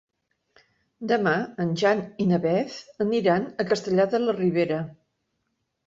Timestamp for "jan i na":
1.83-2.41